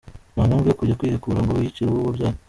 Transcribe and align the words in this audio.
Nta 0.33 0.41
mpamvu 0.49 0.67
yo 0.69 0.77
kujya 0.79 0.97
kwihekura 0.99 1.39
ngo 1.41 1.51
wiyicire 1.53 1.89
uwo 1.89 2.01
wabyaye. 2.07 2.35